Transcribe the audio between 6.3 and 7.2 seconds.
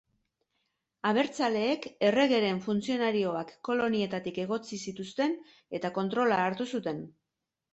hartu zuten.